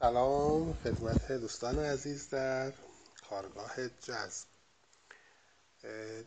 [0.00, 2.72] سلام خدمت دوستان عزیز در
[3.30, 4.46] کارگاه جذب.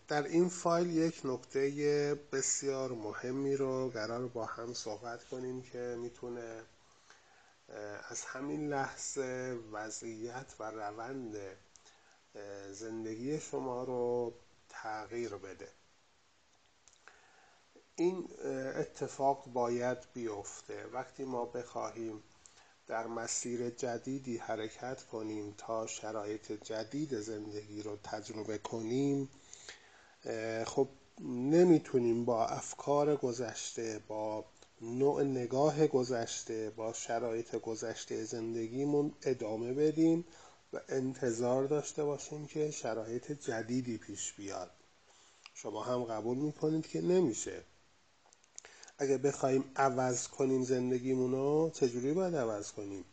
[0.07, 6.63] در این فایل یک نکته بسیار مهمی رو قرار با هم صحبت کنیم که می‌تونه
[8.09, 11.35] از همین لحظه وضعیت و روند
[12.71, 14.33] زندگی شما رو
[14.69, 15.69] تغییر بده.
[17.95, 18.29] این
[18.75, 20.85] اتفاق باید بیفته.
[20.85, 22.23] وقتی ما بخواهیم
[22.87, 29.29] در مسیر جدیدی حرکت کنیم تا شرایط جدید زندگی رو تجربه کنیم
[30.65, 30.87] خب
[31.21, 34.45] نمی‌تونیم با افکار گذشته با
[34.81, 40.25] نوع نگاه گذشته با شرایط گذشته زندگیمون ادامه بدیم
[40.73, 44.71] و انتظار داشته باشیم که شرایط جدیدی پیش بیاد.
[45.53, 47.63] شما هم قبول می‌کنید که نمیشه.
[48.97, 53.05] اگه بخوایم عوض کنیم زندگیمون رو چجوری باید عوض کنیم؟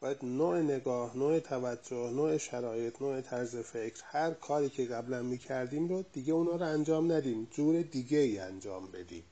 [0.00, 5.88] باید نوع نگاه نوع توجه نوع شرایط نوع طرز فکر هر کاری که قبلا می‌کردیم
[5.88, 7.48] رو دیگه اونا رو انجام ندیم.
[7.50, 9.24] جور دیگه ای انجام بدیم.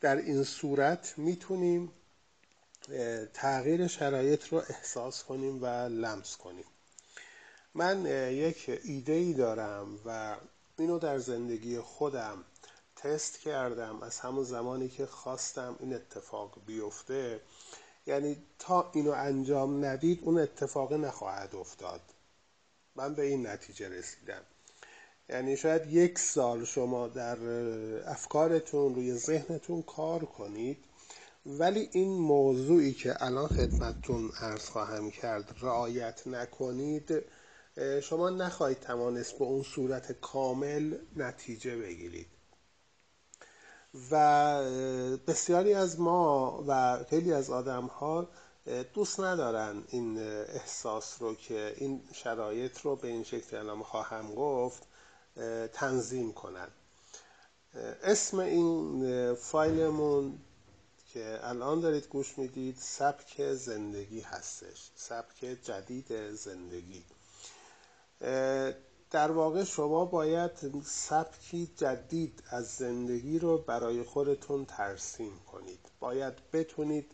[0.00, 1.92] در این صورت می‌تونیم
[3.34, 6.64] تغییر شرایط رو احساس کنیم و لمس کنیم.
[7.74, 10.36] من یک ایده ای دارم و
[10.78, 12.44] اینو در زندگی خودم
[13.02, 17.40] تست کردم از همون زمانی که خواستم این اتفاق بیفته.
[18.06, 22.00] یعنی تا اینو انجام ندید اون اتفاق نخواهد افتاد.
[22.96, 24.42] من به این نتیجه رسیدم.
[25.28, 27.38] یعنی شاید یک سال شما در
[28.06, 30.84] افکارتون روی ذهنتون کار کنید
[31.46, 37.24] ولی این موضوعی که الان خدمتتون عرض خواهم کرد رعایت نکنید
[38.02, 42.37] شما نخواهید توانست به اون صورت کامل نتیجه بگیرید.
[44.10, 44.62] و
[45.26, 48.28] بسیاری از ما و خیلی از آدم ها
[48.94, 54.82] دوست ندارن این احساس رو که این شرایط رو به این شکل الان خواهم گفت
[55.72, 56.68] تنظیم کنن.
[58.02, 60.38] اسم این فایلمون
[61.12, 64.90] که الان دارید گوش می‌دید سبک زندگی هستش.
[64.96, 67.04] سبک جدید زندگی.
[69.10, 70.50] در واقع شما باید
[70.84, 75.80] سبکی جدید از زندگی رو برای خودتون ترسیم کنید.
[76.00, 77.10] باید بتونید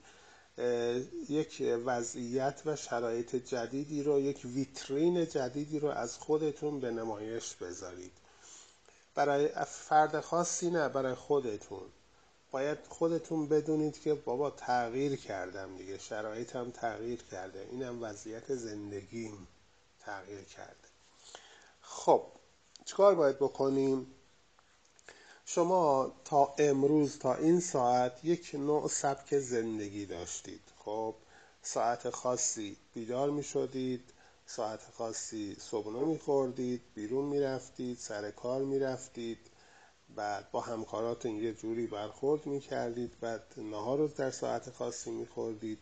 [1.29, 8.13] یک وضعیت و شرایط جدیدی رو یک ویترین جدیدی رو از خودتون به نمایش بذارید.
[9.15, 11.87] برای فرد خاصی نه برای خودتون.
[12.51, 19.49] باید خودتون بدونید که بابا تغییر کردم دیگه شرایطم تغییر کرده اینم وضعیت زندگیم
[20.01, 20.84] تغییر کرده.
[21.97, 22.23] خب
[22.85, 24.07] چیکار باید بکنیم؟
[25.45, 30.61] شما تا امروز تا این ساعت یک نوع سبک زندگی داشتید.
[30.85, 31.15] خب
[31.63, 34.13] ساعت خاصی بیدار می شدید
[34.47, 39.39] ساعت خاصی صبحونه می خوردید بیرون می رفتید سر کار می رفتید
[40.17, 45.27] بعد با همکاراتون یه جوری برخورد می کردید بعد نهار رو در ساعت خاصی می
[45.27, 45.79] خوردید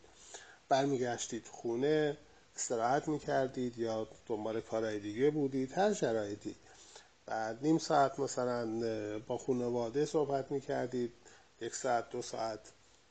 [0.69, 2.17] برمیگشتید خونه
[2.57, 6.55] استراحت می‌کردید یا دنبال کارهای دیگه بودید هر شرایطی.
[7.27, 8.67] بعد نیم ساعت مثلا
[9.19, 11.13] با خانواده صحبت می‌کردید
[11.61, 12.61] یک ساعت دو ساعت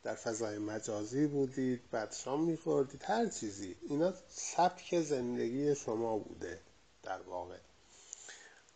[0.03, 3.75] در فضای مجازی بودید بعد شام میخوردید هر چیزی.
[3.89, 6.59] اینا سبک زندگی شما بوده
[7.03, 7.57] در واقع.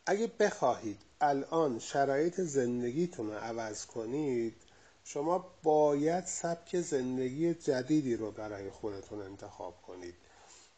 [0.06, 4.56] اگه بخواهید الان شرایط زندگیتون رو عوض کنید
[5.04, 10.16] شما باید سبک زندگی جدیدی رو برای خودتون انتخاب کنید.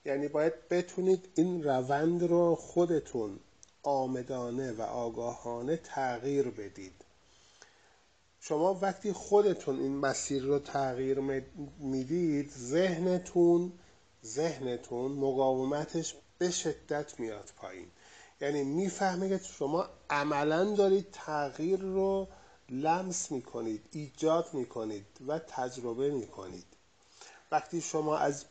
[0.07, 3.39] یعنی باید بتونید این روند رو خودتون
[3.83, 6.93] آمدانه و آگاهانه تغییر بدید.
[8.39, 11.19] شما وقتی خودتون این مسیر رو تغییر
[11.79, 13.71] می‌دید ذهنتون
[14.25, 17.87] ذهنتون مقاومتش به شدت میاد پایین.
[18.41, 22.27] یعنی می‌فهمه که شما عملا دارید تغییر رو
[22.69, 26.65] لمس می‌کنید ایجاد می‌کنید و تجربه می‌کنید.
[27.51, 28.45] وقتی شما از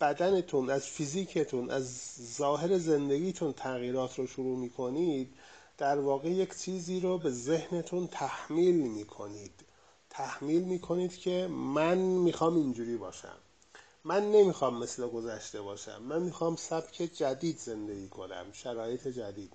[0.00, 5.34] بدنتون از فیزیکتون از ظاهر زندگیتون تغییرات رو شروع می‌کنید
[5.78, 9.64] در واقع یک چیزی رو به ذهنتون تحمیل می‌کنید.
[10.10, 13.36] تحمیل می‌کنید که من می‌خوام اینجوری باشم.
[14.04, 16.02] من نمی‌خوام مثل گذشته باشم.
[16.02, 19.52] من می‌خوام سبک جدید زندگی کنم شرایط جدید.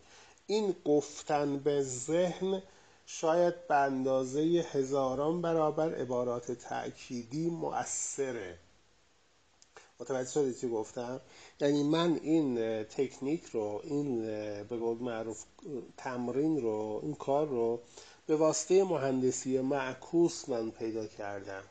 [0.48, 2.62] این گفتن به ذهن
[3.06, 8.58] شاید به اندازه هزاران برابر عبارات تأکیدی مؤثره.
[10.00, 11.22] متوجه شدید چی گفتم؟
[11.60, 14.22] یعنی من این تکنیک رو این
[14.64, 15.44] به قول معروف
[15.98, 17.82] تمرین رو این کار رو
[18.28, 21.64] به واسطه مهندسی معکوس من پیدا کردم.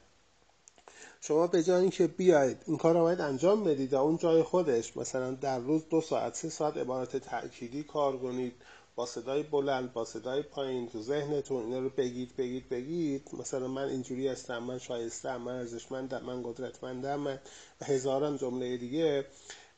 [1.20, 5.30] شما به جای اینکه بیاید این کار رو باید انجام بدید اون جای خودش مثلا
[5.30, 8.52] در روز دو ساعت سه ساعت عبارت تأکیدی کار کنید.
[8.96, 13.28] با صدای بلند با صدای پایین تو ذهنتون اینا رو بگید بگید بگید.
[13.32, 17.38] مثلا من اینجوری هستم من شایستم من ارزشمندم من قدرتمندم من
[17.80, 19.24] و هزاران جمله دیگه.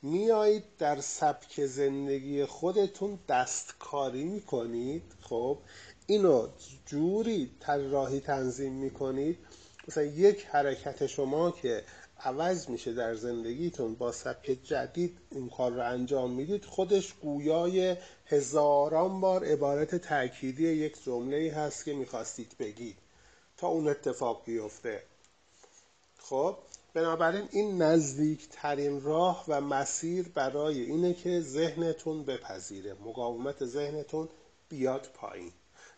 [0.02, 5.02] میایید در سبک زندگی خودتون دستکاری می‌کنید.
[5.20, 5.58] خب
[6.06, 6.48] اینو
[6.86, 9.38] جوری طراحی تنظیم می‌کنید.
[9.88, 11.84] مثلا یک حرکت شما که
[12.20, 17.96] عوض میشه در زندگیتون با سبک جدید این کار رو انجام می‌دید خودش گویای
[18.26, 22.96] هزاران بار عبارت تأکیدی یک جمله هست که می‌خواستید بگید
[23.56, 25.02] تا اون اتفاق بیفته.
[26.18, 26.56] خب
[26.94, 32.94] بنابراین این نزدیکترین راه و مسیر برای اینه که ذهنتون بپذیره.
[32.94, 34.28] مقاومت ذهنتون
[34.68, 35.52] بیاد پایین.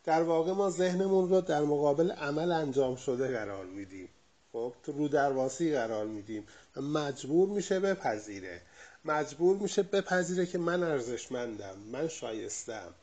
[0.04, 4.08] در واقع ما ذهنمون رو در مقابل عمل انجام شده قرار میدیم.
[4.52, 6.46] خب تو رو درواسی قرار میدیم.
[6.76, 8.60] مجبور میشه بپذیره.
[9.04, 12.94] مجبور میشه بپذیره که من ارزشمندم من شایستم.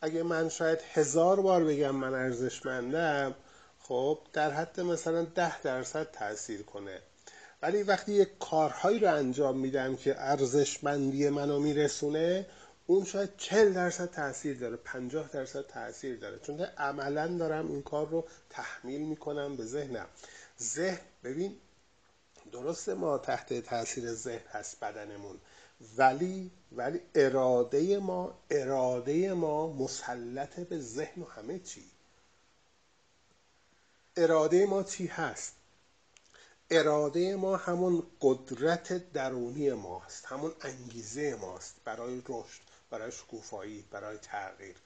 [0.00, 3.34] اگه من شاید هزار بار بگم من ارزشمندم
[3.78, 6.98] خب در حد مثلا ده درصد تاثیر کنه.
[7.62, 12.46] ولی وقتی یک کارهایی رو انجام میدم که ارزشمندی منو میرسونه
[12.86, 16.38] اون شاید چل درصد تاثیر داره پنجاه درصد تاثیر داره.
[16.38, 20.06] چون عملا دارم این کار رو تحمیل می‌کنم به ذهنم.
[20.62, 21.56] ذهن ببین
[22.52, 25.40] درسته ما تحت تاثیر ذهن هست بدنمون.
[25.96, 31.84] ولی ولی اراده ما اراده ما مسلط به ذهن و همه چی.
[34.16, 35.52] اراده ما چی هست؟
[36.70, 42.60] اراده ما همون قدرت درونی ماست همون انگیزه ماست برای رشد
[42.90, 44.76] برای شکوفایی برای تغییر.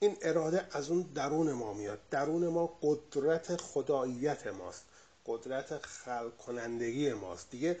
[0.00, 2.00] این اراده از اون درون ما میاد.
[2.10, 4.84] درون ما قدرت خداییت ماست.
[5.26, 7.50] قدرت خلق کنندگی ماست.
[7.50, 7.80] دیگه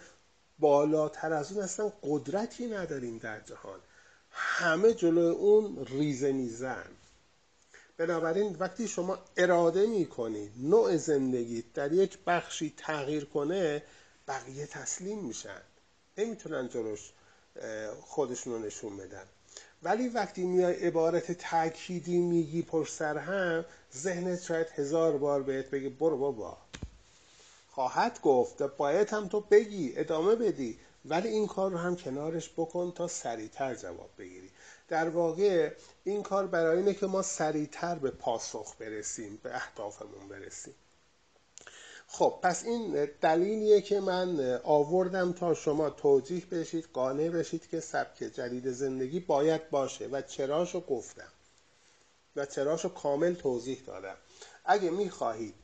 [0.58, 3.80] بالاتر از اون اصلا قدرتی نداریم در جهان.
[4.30, 6.86] همه جلو اون ریزه میزن.
[7.96, 13.82] بنابراین وقتی شما اراده می‌کنید نوع زندگی در یک بخشی تغییر کنه
[14.28, 15.60] بقیه تسلیم میشن.
[16.18, 17.12] نمی‌تونن جلوش
[18.00, 19.24] خودشون رو نشون بدن.
[19.82, 23.64] ولی وقتی میای عبارت تأکیدی میگی پشت سر هم
[23.96, 26.58] ذهنت شاید هزار بار بهت بگه برو بابا.
[27.74, 30.78] خواهد گفت باید هم تو بگی ادامه بدی.
[31.04, 34.50] ولی این کار رو هم کنارش بکن تا سریعتر جواب بگیری.
[34.88, 35.72] در واقع
[36.04, 40.74] این کار برای اینه که ما سریعتر به پاسخ برسیم به اهدافمون برسیم.
[42.06, 48.18] خب پس این دلیلیه که من آوردم تا شما توجیه بشید قانع بشید که سبک
[48.18, 51.32] جدید زندگی باید باشه و چراشو گفتم
[52.36, 54.16] و چراشو کامل توضیح دادم.
[54.64, 55.63] اگه می‌خواهید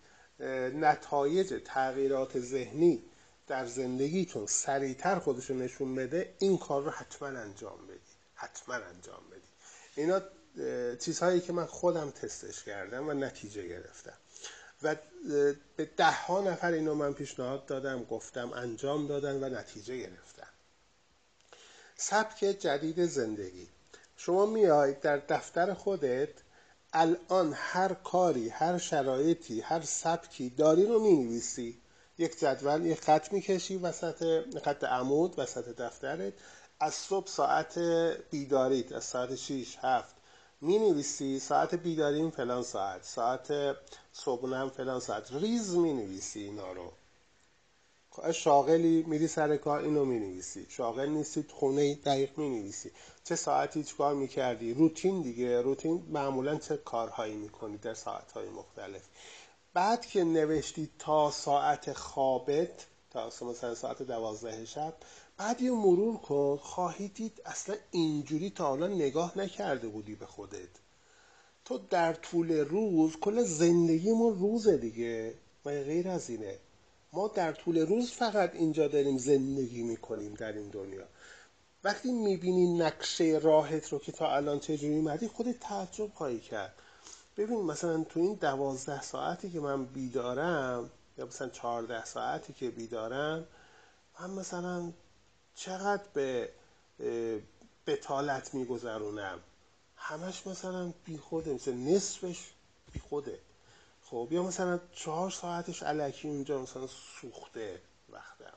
[0.75, 3.02] نتایج تغییرات ذهنی
[3.46, 8.00] در زندگیتون سریعتر خودشو نشون بده این کار رو حتما انجام بدید
[8.34, 9.50] حتما انجام بدید
[9.96, 10.20] اینا
[10.96, 14.16] چیزهایی که من خودم تستش کردم و نتیجه گرفتم.
[14.82, 14.96] و
[15.76, 20.46] به ده ها نفر اینو من پیشنهاد دادم گفتم انجام دادن و نتیجه گرفتن.
[21.96, 23.69] سبک جدید زندگی.
[24.16, 26.28] شما میاید در دفتر خودت
[26.92, 31.81] الان هر کاری هر شرایطی هر سبکی داری رو می نویسی
[32.19, 36.32] یک جدول یک خط می‌کشی وسط خط عمود وسط دفترت.
[36.80, 37.78] از صبح ساعت
[38.30, 40.14] بیداریت از ساعت 6 7
[40.61, 43.76] می نویسی ساعت بیداریم فلان ساعت ساعت
[44.12, 45.32] صبحونم فلان ساعت.
[45.32, 46.92] ریز می نویسی اینا رو.
[48.35, 52.90] شاغلی میری سر کار اینو می نویسی شاغل نیستی خونه دقیق می نویسی
[53.25, 55.61] چه ساعتی چکار می کردی روتین دیگه.
[55.62, 59.02] روتین معمولا چه کارهایی می کنی در ساعتهای مختلف؟
[59.75, 64.95] بعد که نوشتی تا ساعت خوابت تا مثلا ساعت دوازده شب
[65.37, 66.57] بعد یه مرور کن.
[66.57, 70.69] خواهی دید اصلا اینجوری تا حالا نگاه نکرده بودی به خودت.
[71.64, 75.35] تو در طول روز کل زندگیمون روزه دیگه.
[75.64, 76.59] و غیر از اینه.
[77.12, 81.05] ما در طول روز فقط اینجا داریم زندگی می‌کنیم در این دنیا.
[81.85, 86.75] وقتی می‌بینی نقشه راهت رو که تا الان چجوری مدی خودت تعجب خواهی کرد.
[87.37, 93.47] ببین مثلا تو این دوازده ساعتی که من بیدارم یا مثلا چهارده ساعتی که بیدارم
[94.21, 94.93] من مثلا
[95.55, 96.49] چقدر به
[97.87, 99.38] بتالت میگذرونم.
[99.97, 102.50] همش مثلا بیخوده مثل نصفش
[102.93, 103.38] بیخوده.
[104.11, 106.87] خب یا مثلا چهار ساعتش علکی اونجا مثلا
[107.21, 108.52] سوخته وقتم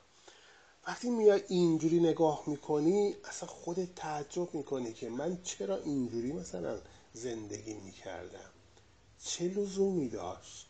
[0.86, 6.78] وقتی میای اینجوری نگاه می‌کنی اصلا خودت تعجب می‌کنی که من چرا اینجوری مثلا
[7.12, 8.50] زندگی می‌کردم؟
[9.24, 10.66] چه لزومی داشت؟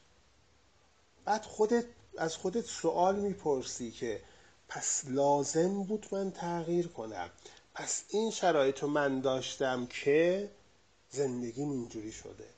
[1.24, 1.84] بعد خودت
[2.18, 4.22] از خودت سوال می‌پرسی که
[4.68, 7.30] پس لازم بود من تغییر کنم؟
[7.74, 10.50] پس این شرایط رو من داشتم که
[11.10, 12.48] زندگیم اینجوری شده.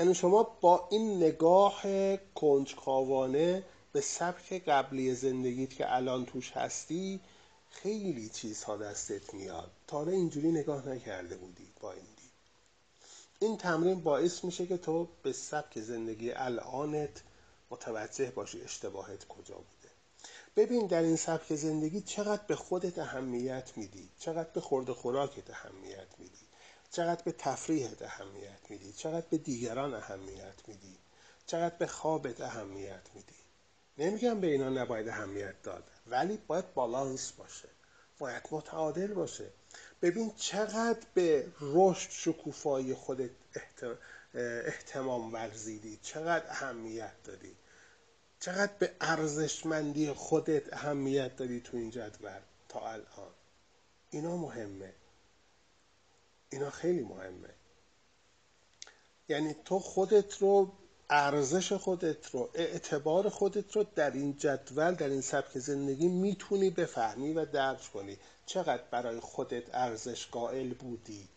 [0.00, 1.82] یعنی شما با این نگاه
[2.34, 7.20] کنجکاوانه به سبک قبلی زندگیت که الان توش هستی
[7.70, 9.70] خیلی چیزها دستت میاد.
[9.86, 12.30] تا اینجوری نگاه نکرده بودی با این دید.
[13.40, 17.22] این تمرین باعث میشه که تو به سبک زندگی الانت
[17.70, 19.90] متوجه باشی اشتباهت کجا بوده.
[20.56, 26.08] ببین در این سبک زندگی چقدر به خودت اهمیت میدی چقدر به خورد خوراکت اهمیت
[26.18, 26.49] میدی.
[26.90, 30.98] چقدر به تفریحت اهمیت میدی؟ چقدر به دیگران اهمیت میدی؟
[31.46, 33.34] چقدر به خوابت اهمیت میدی؟
[33.98, 37.68] نمیگم به اینا نباید اهمیت داد ولی باید بالانس باشه.
[38.18, 39.50] باید متعادل باشه.
[40.02, 43.30] ببین چقدر به رشد شکوفایی خودت
[44.34, 47.56] احتمام ورزیدی چقدر اهمیت دادی.
[48.40, 53.32] چقدر به ارزشمندی خودت اهمیت دادی تو این جدول تا الان.
[54.10, 54.92] اینا مهمه.
[56.50, 57.48] اینا خیلی مهمه.
[59.28, 60.72] یعنی تو خودت رو
[61.10, 67.32] ارزش خودت رو اعتبار خودت رو در این جدول در این سبک زندگی می‌تونی بفهمی
[67.32, 68.18] و درک کنی.
[68.46, 71.28] چقدر برای خودت ارزش قائل بودی؟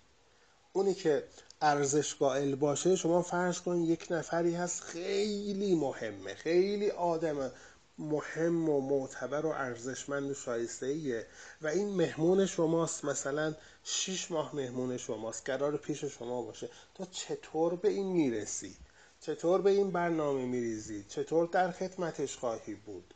[0.74, 1.24] اونی که
[1.62, 7.52] ارزش قائل باشه شما فرض کن یک نفری هست خیلی مهمه خیلی آدم
[7.98, 11.28] مهم و معتبر و ارزشمند و شایسته ایه
[11.62, 13.06] و این مهمون شماست.
[13.06, 15.50] مثلا شیش ماه مهمون شماست.
[15.50, 16.70] قرار پیش شما باشه.
[16.96, 18.76] تو چطور به این می‌رسی
[19.22, 23.14] چطور به این برنامه میریزی چطور در خدمتش خواهی بود؟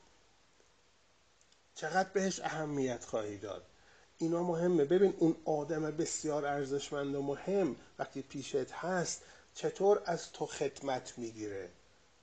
[1.75, 3.65] چقدر بهش اهمیت خواهی داد؟
[4.17, 4.85] اینا مهمه.
[4.85, 7.75] ببین اون آدم بسیار ارزشمند و مهم.
[7.99, 9.21] وقتی پیشت هست
[9.53, 11.69] چطور از تو خدمت می‌گیره؟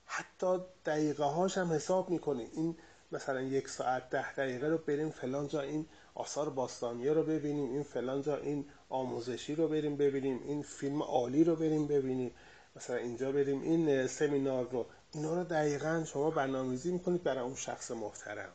[0.05, 2.47] حتی دقیقه هاش هم حساب می‌کنی.
[2.53, 2.77] این
[3.11, 5.85] مثلا یک ساعت ده دقیقه رو بریم فلان جا این
[6.15, 11.43] آثار باستانیه رو ببینیم این فلان جا این آموزشی رو بریم ببینیم این فیلم عالی
[11.43, 12.31] رو بریم ببینیم
[12.75, 14.85] مثلا اینجا بریم این سمینار رو.
[15.13, 18.53] اینا رو دقیقا شما برنامه‌ریزی می‌کنید برای اون شخص محترم.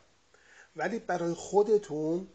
[0.75, 2.27] ولی برای خودتون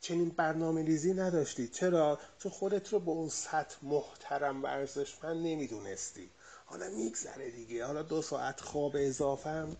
[0.00, 6.30] چنین برنامه ریزی نداشتی چرا؟ چون خودت رو به اون سطح محترم و ارزشمند نمی‌دونستی.
[6.74, 7.86] حالا میگذره دیگه.
[7.86, 9.76] حالا دو ساعت خواب اضافه هم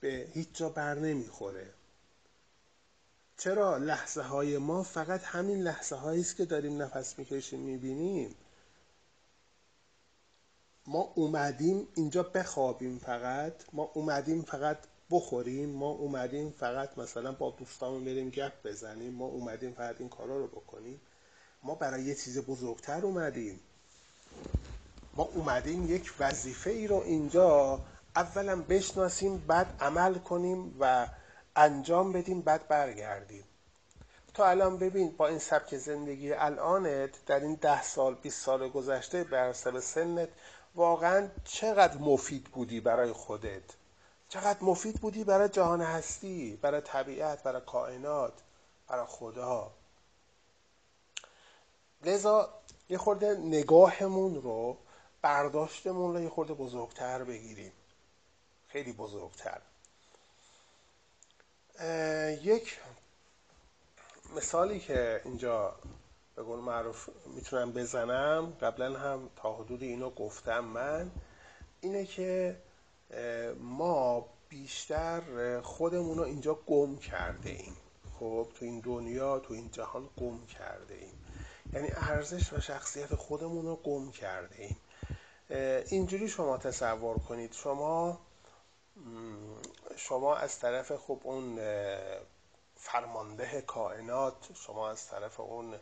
[0.00, 1.70] به هیچ جا بر نمی‌خوره.
[3.38, 8.34] چرا لحظه های ما فقط همین لحظه هایی است که داریم نفس می‌کشیم می‌بینیم؟
[10.86, 13.54] ما اومدیم اینجا بخوابیم فقط.
[13.72, 14.78] ما اومدیم فقط
[15.10, 15.68] بخوریم.
[15.68, 19.12] ما اومدیم فقط مثلا با دوستامون بریم گپ بزنیم.
[19.12, 21.00] ما اومدیم فقط این کارا رو بکنیم.
[21.62, 23.60] ما برای یه چیز بزرگتر اومدیم.
[25.16, 27.80] ما اومدیم یک وظیفه ای رو اینجا
[28.16, 31.06] اولا بشناسیم بعد عمل کنیم و
[31.56, 33.44] انجام بدیم بعد برگردیم.
[34.34, 39.24] تو الان ببین با این سبک زندگی الانت در این ده سال 20 سال گذشته
[39.24, 40.28] بر سنت
[40.74, 43.62] واقعا چقدر مفید بودی برای خودت؟
[44.28, 48.32] چقدر مفید بودی برای جهان هستی برای طبیعت برای کائنات
[48.88, 49.70] برای خدا؟
[52.04, 52.48] لذا
[52.88, 54.76] یه خورده نگاهمون رو
[55.26, 57.72] برداشتمون رو یه خورده بزرگتر بگیریم.
[58.68, 59.60] خیلی بزرگتر.
[62.42, 62.80] یک
[64.36, 65.74] مثالی که اینجا
[66.36, 71.10] به قول معروف می‌تونم بزنم قبلا هم تا حدود اینو گفتم من
[71.80, 72.56] اینه که
[73.60, 77.76] ما بیشتر خودمون رو اینجا گم کرده ایم.
[78.20, 81.24] خب تو این دنیا تو این جهان گم کرده ایم.
[81.72, 84.76] یعنی ارزش و شخصیت خودمون رو گم کرده ایم.
[85.50, 87.52] اینجوری شما تصور کنید.
[87.52, 88.18] شما
[89.96, 91.58] شما از طرف خب اون
[92.76, 95.74] فرمانده کائنات شما از طرف اون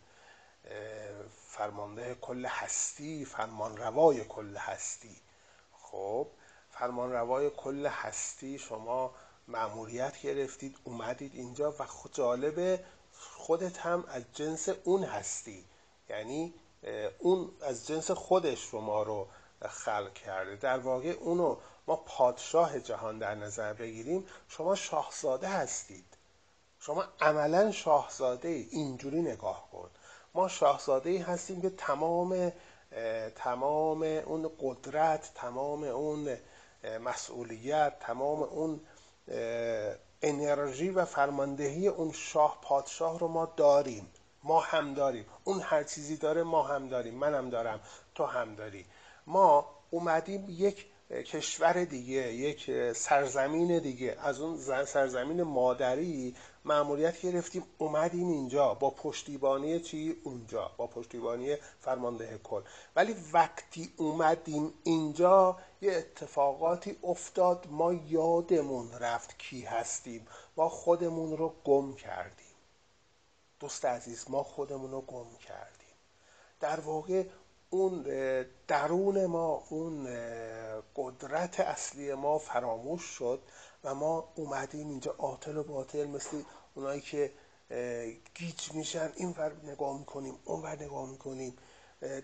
[1.46, 5.16] فرمانده کل هستی فرمان روای کل هستی.
[5.72, 6.26] خب
[6.70, 9.14] فرمان روای کل هستی شما
[9.48, 15.64] معمولیت گرفتید اومدید اینجا و جالبه خودت هم از جنس اون هستی.
[16.08, 16.54] یعنی
[17.18, 19.28] اون از جنس خودش شما رو
[19.68, 20.56] خلق کرده.
[20.56, 21.56] در واقع اونو
[21.86, 26.04] ما پادشاه جهان در نظر بگیریم شما شاهزاده هستید.
[26.80, 29.90] شما عملا شاهزاده اینجوری نگاه کن.
[30.34, 32.52] ما شاهزاده ای هستیم که تمام
[33.36, 36.36] تمام اون قدرت تمام اون
[37.00, 38.80] مسئولیت تمام اون
[40.22, 44.10] انرژی و فرماندهی اون شاه پادشاه رو ما داریم.
[44.42, 45.26] ما هم داریم.
[45.44, 47.14] اون هر چیزی داره ما هم داریم.
[47.14, 47.80] من هم دارم.
[48.14, 48.86] تو هم داری.
[49.26, 54.16] ما اومدیم یک کشور دیگه یک سرزمین دیگه.
[54.20, 62.40] از اون سرزمین مادری معمولیت گرفتیم اومدیم اینجا با پشتیبانی چی؟ اونجا با پشتیبانی فرمانده
[62.44, 62.62] کل.
[62.96, 70.26] ولی وقتی اومدیم اینجا یه اتفاقاتی افتاد ما یادمون رفت کی هستیم.
[70.56, 72.44] ما خودمون رو گم کردیم.
[73.60, 75.84] دوست عزیز ما خودمون رو گم کردیم.
[76.60, 77.24] در واقع
[77.74, 78.02] اون
[78.68, 80.08] درون ما اون
[80.96, 83.40] قدرت اصلی ما فراموش شد
[83.84, 86.42] و ما اومدیم اینجا آتل و باطل مثل
[86.74, 87.32] اونایی که
[88.34, 91.56] گیج میشن این ور نگاه می‌کنیم اون ور نگاه می‌کنیم.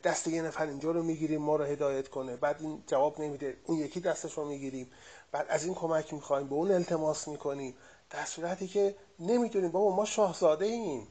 [0.04, 2.36] دست یه نفر اینجا رو می‌گیریم ما رو هدایت کنه.
[2.36, 4.90] بعد این جواب نمیده اون یکی دستش رو می‌گیریم.
[5.32, 7.76] بعد از این کمک می‌خوایم به اون التماس می‌کنیم.
[8.10, 11.08] در صورتی که نمی‌دونیم بابا ما شاهزاده ایم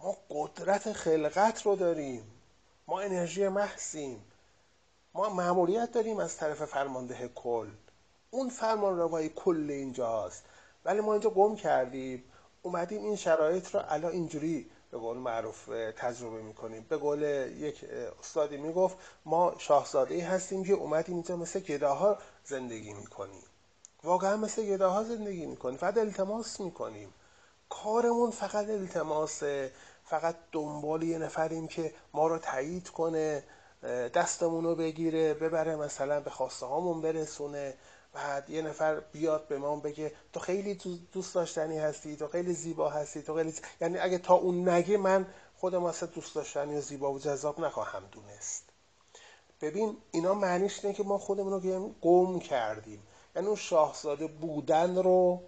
[0.00, 2.31] ما قدرت خلقت رو داریم.
[2.92, 4.24] ما انرژی محضیم.
[5.14, 7.68] ما معمولیت داریم از طرف فرمانده کل.
[8.30, 10.44] اون فرمان روایی کل اینجاست.
[10.84, 12.24] ولی ما اینجا گم کردیم.
[12.62, 16.86] اومدیم این شرایط رو الان اینجوری به قول معروف تجربه می‌کنیم.
[16.88, 17.22] به قول
[17.56, 17.84] یک
[18.20, 23.44] استادی می‌گفت ما شاهزاده هستیم که اومدیم اینجا مثل گداها زندگی می‌کنیم.
[24.04, 25.76] واقعا مثل گداها زندگی می‌کنیم.
[25.76, 27.14] فقط التماس می‌کنیم.
[27.68, 29.70] کارمون فقط التماسه.
[30.12, 33.42] فقط دنبال یه نفریم که ما رو تایید کنه
[34.14, 37.74] دستمون رو بگیره ببره مثلا به خواسته هامون برسونه.
[38.12, 40.74] بعد یه نفر بیاد به ما بگه تو خیلی
[41.12, 45.26] دوست داشتنی هستی تو خیلی زیبا هستی تو خیلی یعنی اگه تا اون نگه من
[45.56, 48.64] خودم واسه دوست داشتنی و زیبا و جذاب نخواهم دونست.
[49.60, 53.02] ببین اینا معنیش اینه که ما خودمون رو گم کردیم.
[53.36, 55.42] یعنی اون شاهزاده بودن رو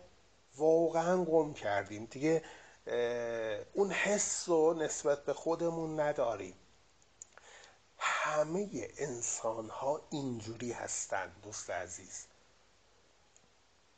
[0.56, 2.08] واقعا گم کردیم.
[2.10, 2.42] دیگه
[3.72, 6.54] اون حس رو نسبت به خودمون نداریم.
[7.98, 12.26] همه انسان ها اینجوری هستند دوست عزیز.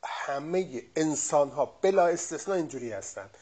[0.03, 3.37] همه انسان ها بلا استثنا اینجوری هستند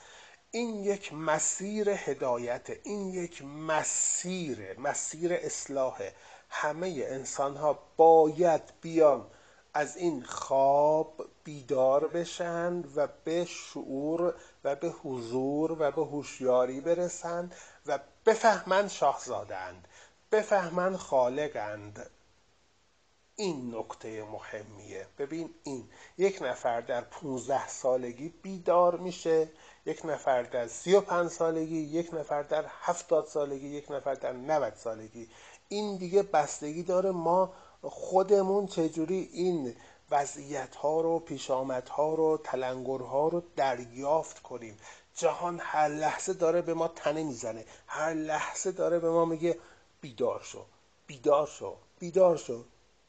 [0.51, 6.11] این یک مسیر هدایت این یک مسیر مسیر اصلاح.
[6.49, 9.31] همه انسان ها باید بیان
[9.73, 17.55] از این خواب بیدار بشند و به شعور و به حضور و به هوشیاری برسند
[17.85, 19.87] و بفهمند شاهزادند
[20.31, 22.09] بفهمند خالقند
[23.35, 25.07] این نکته مهمیه.
[25.17, 29.49] ببین این یک نفر در 15 سالگی بیدار میشه
[29.85, 35.29] یک نفر در 35 سالگی یک نفر در 70 سالگی یک نفر در 90 سالگی.
[35.69, 39.75] این دیگه بستگی داره ما خودمون چجوری این
[40.11, 44.77] وضعیت ها رو پیشامت ها رو تلنگر ها رو دریافت کنیم.
[45.15, 47.65] جهان هر لحظه داره به ما تنه می‌زنه.
[47.87, 49.59] هر لحظه داره به ما میگه
[50.01, 50.65] بیدار شو
[51.07, 52.63] بیدار شو بیدار شو.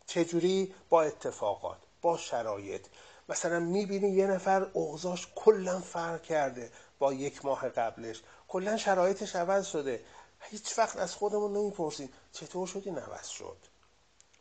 [0.06, 2.86] چجوری؟ با اتفاقات با شرایط.
[3.28, 8.22] مثلا می‌بینی یه نفر اوضاش کلا فرق کرده با یک ماه قبلش.
[8.48, 10.04] کلا شرایطش عوض شده.
[10.40, 13.56] هیچ وقت از خودمون نمی‌پرسیم چطور شدی؟ عوض شد.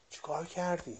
[0.09, 0.97] چیکار کردی؟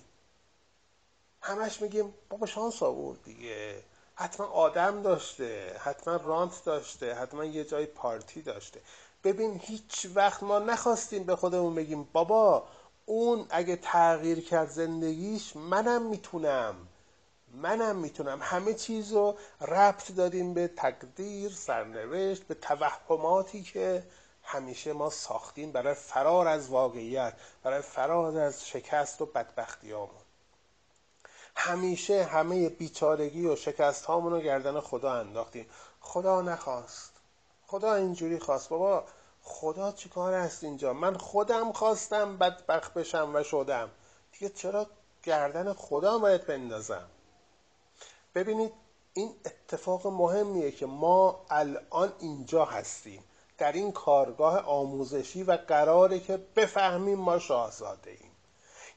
[1.46, 3.84] همش میگیم بابا شانس آورد دیگه.
[4.16, 8.82] حتما آدم داشته حتما رانت داشته حتما یه جای پارتی داشته.
[9.24, 12.68] ببین هیچ وقت ما نخواستیم به خودمون بگیم بابا
[13.06, 16.76] اون اگه تغییر کرد زندگیش منم می‌تونم.
[17.54, 18.40] منم می‌تونم.
[18.42, 24.04] همه چیز رو ربط دادیم به تقدیر سرنوشت به توهماتی که
[24.44, 30.25] همیشه ما ساختیم برای فرار از واقعیت برای فرار از شکست و بدبختیامون.
[31.56, 35.66] همیشه همه بیچارگی و شکست رو گردن خدا انداختیم.
[36.00, 37.12] خدا نخواست.
[37.68, 38.70] خدا اینجوری خواست.
[38.70, 39.04] بابا
[39.44, 43.90] خدا چیکار هست اینجا؟ من خودم خواستم بدبخت بشم و شدم.
[44.32, 44.88] دیگه چرا
[45.24, 47.08] گردن خدا باید بندازم؟
[48.36, 48.74] ببینید
[49.14, 53.24] این اتفاق مهمیه که ما الان اینجا هستیم.
[53.58, 58.35] در این کارگاه آموزشی و قراره که بفهمیم ما شاهزاده ایم.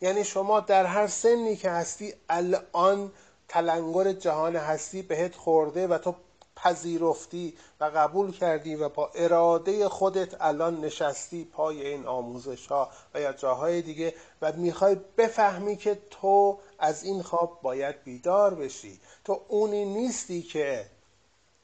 [0.01, 3.13] یعنی شما در هر سنی که هستی الان
[3.49, 6.15] تلنگر جهان هستی بهت خورده و تو
[6.57, 13.21] پذیرفتی و قبول کردی و با اراده خودت الان نشستی پای این آموزش ها و
[13.21, 19.01] یا جاهای دیگه و می‌خوای بفهمی که تو از این خواب باید بیدار بشی.
[19.25, 20.87] تو اونی نیستی که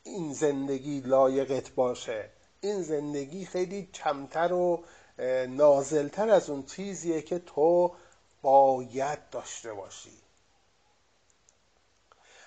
[0.03, 2.31] این زندگی لایقت باشه.
[2.61, 4.85] این زندگی خیلی کمتر و
[5.49, 7.93] نازلتر از اون چیزیه که تو
[8.45, 10.23] باید داشته باشی.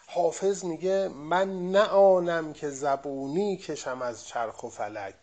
[0.07, 5.15] حافظ میگه من نه آنم که زبونی کشم از چرخ و فلک.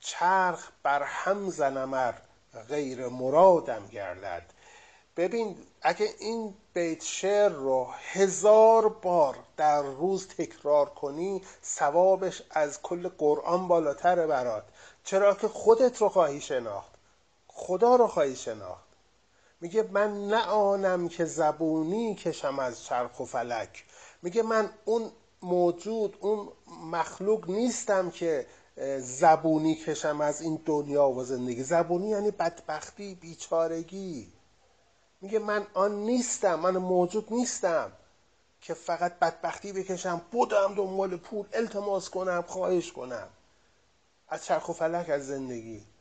[0.00, 2.14] چرخ بر هم زنم
[2.68, 4.42] غیر مرادم گردد.
[5.16, 13.08] ببین اگه این بیت شعر رو هزار بار در روز تکرار کنی ثوابش از کل
[13.08, 14.64] قرآن بالاتره برات.
[15.04, 16.92] چرا که خودت رو خواهی شناخت.
[17.46, 18.91] خدا رو خواهی شناخت.
[19.62, 23.84] میگه من نه آنم که زبونی کشم از چرخ و فلک.
[24.22, 25.10] میگه من اون
[25.42, 26.48] موجود اون
[26.90, 28.46] مخلوق نیستم که
[28.98, 31.62] زبونی کشم از این دنیا و زندگی.
[31.62, 34.32] زبونی یعنی بدبختی بیچارگی.
[35.20, 37.92] میگه من آن نیستم من موجود نیستم
[38.60, 43.28] که فقط بدبختی بکشم بودم دنبال پول التماس کنم خواهش کنم.
[44.28, 45.91] از چرخ و فلک از زندگی.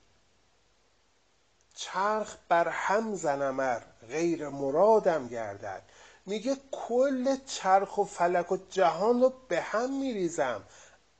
[1.76, 5.82] چرخ بر هم زنمر غیر مرادم گردد.
[6.26, 10.64] میگه کل چرخ و فلک و جهان رو به هم میریزم.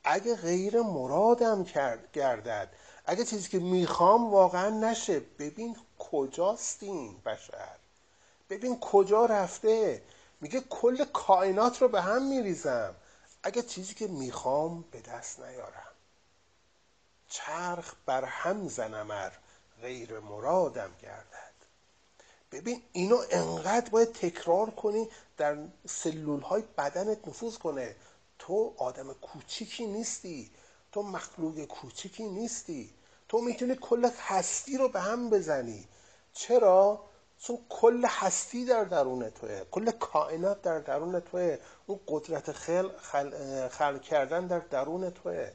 [0.04, 1.66] اگه غیر مرادم
[2.14, 2.70] گردد.
[3.06, 5.20] اگه چیزی که می‌خوام واقعا نشه.
[5.20, 7.76] ببین کجاست این بشر.
[8.50, 10.02] ببین کجا رفته.
[10.42, 12.96] میگه کل کائنات رو به هم میریزم.
[13.44, 15.92] اگه چیزی که می‌خوام به دست نیارم.
[17.30, 19.32] چرخ بر هم زنمر
[19.82, 21.52] غیر مرادم گردد.
[22.52, 27.96] ببین اینو انقدر باید تکرار کنی در سلول های بدنت نفوذ کنه.
[28.40, 30.52] تو آدم کوچیکی نیستی.
[30.92, 32.94] تو مخلوق کوچیکی نیستی.
[33.30, 35.88] تو می‌تونی کل هستی رو به هم بزنی.
[36.34, 37.06] چرا؟
[37.40, 39.66] چون کل هستی در درون توه.
[39.72, 41.58] کل کائنات در درون توه.
[41.88, 43.68] اون قدرت خلق خل...
[43.68, 45.52] خلق کردن در درون توه.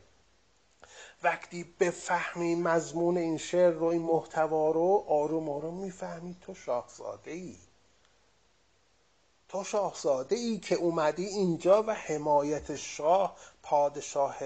[1.27, 7.57] وقتی بفهمی مضمون این شعر رو این محتوا رو آروم آروم می‌فهمی تو شاهزاده ای
[9.49, 14.37] تو شاهزاده ای که اومدی اینجا و حمایت شاه پادشاه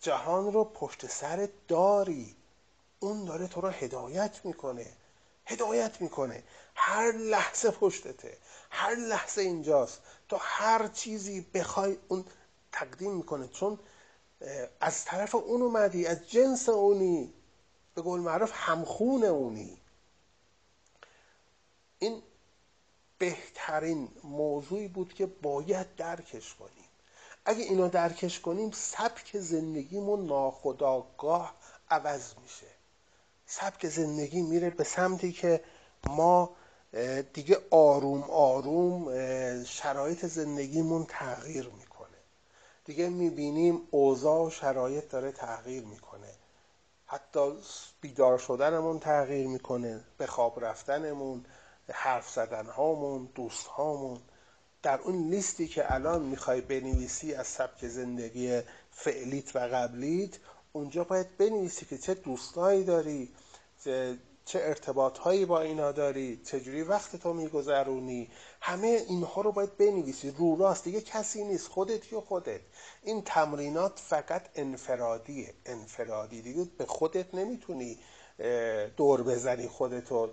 [0.00, 2.36] جهان رو پشت سر داری.
[3.00, 4.86] اون داره تو رو هدایت می‌کنه
[5.46, 6.42] هدایت می‌کنه.
[6.74, 8.36] هر لحظه پشتته
[8.70, 10.00] هر لحظه اینجاست.
[10.28, 12.24] تو هر چیزی بخوای اون
[12.72, 13.48] تقدیم می‌کنه.
[13.48, 13.78] چون
[14.80, 17.32] از طرف اون اومدی از جنس اونی.
[17.94, 19.78] به قول معروف همخون اونی.
[21.98, 22.22] این
[23.18, 26.84] بهترین موضوعی بود که باید درکش کنیم.
[27.44, 31.54] اگه اینو درکش کنیم سبک زندگیمون ناخداگاه
[31.90, 32.66] عوض میشه.
[33.46, 35.64] سبک زندگی میره به سمتی که
[36.06, 36.50] ما
[37.32, 39.14] دیگه آروم آروم
[39.64, 41.85] شرایط زندگیمون تغییر می‌کنه.
[42.86, 46.30] دیگه می‌بینیم اوضاع و شرایط داره تغییر می‌کنه.
[47.06, 47.52] حتی
[48.00, 51.44] بیدار شدنمون تغییر می‌کنه به خواب رفتنمون
[51.92, 54.20] حرف زدن هامون دوست هامون
[54.82, 60.38] در اون لیستی که الان می‌خوای بنویسی از سبک زندگی فعلیت و قبلیت
[60.72, 63.34] اونجا باید بنویسی که چه دوستایی داری
[64.46, 68.30] چه ارتباط هایی با اینا داری چجوری وقت تو میگذرونی؟
[68.60, 70.30] همه اینها رو باید بنویسی.
[70.30, 72.60] رو راست دیگه کسی نیست خودت یا خودت.
[73.02, 75.54] این تمرینات فقط انفرادیه.
[75.66, 77.98] انفرادی دیگه به خودت نمی‌تونی
[78.96, 80.26] دور بزنی خودتو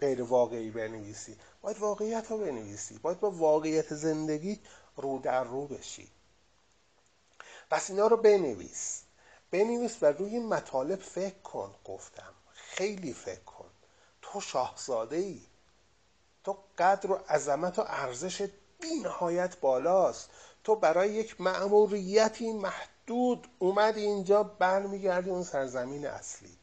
[0.00, 1.36] غیر واقعی بنویسی.
[1.62, 2.98] باید واقعیت رو بنویسی.
[2.98, 4.60] باید با واقعیت زندگی
[4.96, 6.08] رو در رو بشی.
[7.70, 9.02] پس اینا رو بنویس.
[9.50, 12.35] بنویس و روی مطالب فکر کن گفتم.
[12.76, 13.70] خیلی فکر کن.
[14.22, 15.40] تو شاهزاده ای
[16.44, 18.42] تو قدر و عظمت و ارزش
[18.80, 20.30] بی نهایت بالاست.
[20.64, 26.58] تو برای یک مأموریتی محدود اومدی اینجا برمیگردی اون سرزمین اصلی.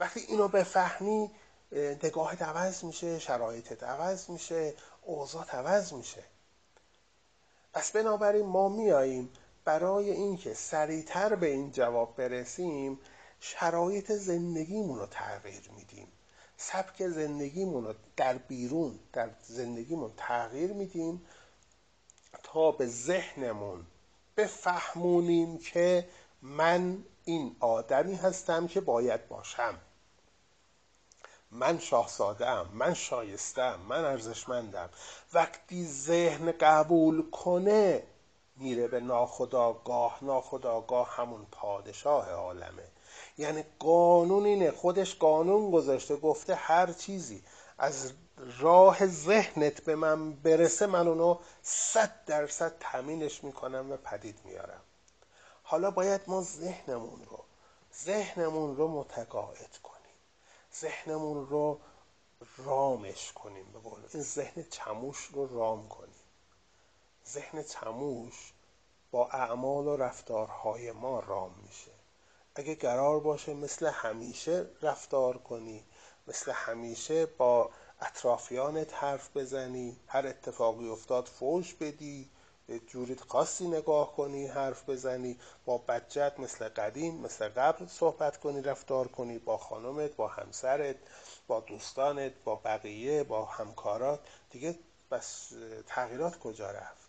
[0.00, 1.30] وقتی اینو بفهمی
[1.72, 6.24] نگاهت عوض میشه شرایطت عوض میشه اوضاع عوض میشه.
[7.72, 9.32] پس بنابراین ما میاییم
[9.64, 13.00] برای اینکه سریعتر به این جواب برسیم
[13.44, 16.08] شرایط زندگیمون رو تغییر میدیم.
[16.56, 21.26] سبک زندگیمون رو در بیرون در زندگیمون تغییر میدیم
[22.42, 23.86] تا به ذهنمون
[24.36, 26.08] بفهمونیم که
[26.42, 29.78] من این آدمی هستم که باید باشم.
[31.50, 34.90] من شاهزاده من شایستم من ارزشمندم.
[35.32, 38.02] وقتی ذهن قبول کنه
[38.56, 42.91] میره به ناخداگاه ناخداگاه همون پادشاه عالمه.
[43.42, 47.42] یعنی قانون اینه خودش قانون گذاشته گفته هر چیزی
[47.78, 48.12] از
[48.60, 54.80] راه ذهنت به من برسه من اونو صد درصد تمینش می‌کنم و پدید میارم.
[55.62, 57.38] حالا باید ما ذهنمون رو
[58.04, 60.16] ذهنمون رو متقاعد کنیم.
[60.80, 61.78] ذهنمون رو
[62.56, 66.22] رامش کنیم به قول این ذهن چموش رو رام کنیم.
[67.26, 68.52] ذهن چموش
[69.10, 72.01] با اعمال و رفتارهای ما رام میشه.
[72.54, 75.84] اگه قرار باشه مثل همیشه رفتار کنی
[76.26, 82.30] مثل همیشه با اطرافیانت حرف بزنی هر اتفاقی افتاد فوش بدی
[82.66, 88.62] به جوریت خاصی نگاه کنی حرف بزنی با بچت مثل قدیم مثل قبل صحبت کنی
[88.62, 90.96] رفتار کنی با خانمت با همسرت
[91.46, 94.20] با دوستانت با بقیه با همکارات.
[94.50, 94.78] دیگه
[95.10, 95.52] بس
[95.86, 97.01] تغییرات کجا رفت؟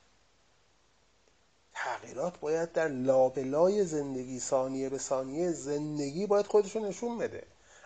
[1.74, 7.44] تغییرات باید در لابلای زندگی ثانیه به ثانیه زندگی باید خودشو نشون بده.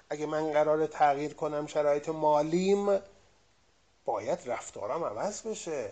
[0.10, 3.00] اگه من قرار تغییر کنم شرایط مالیم
[4.06, 5.92] باید رفتارم عوض بشه.